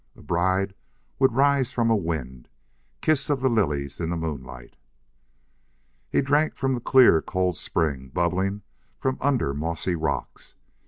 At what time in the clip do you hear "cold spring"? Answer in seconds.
7.21-8.07